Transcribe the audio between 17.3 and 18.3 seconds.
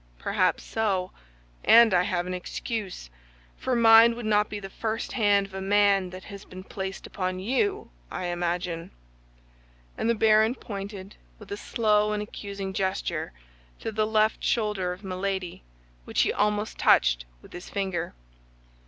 with his finger.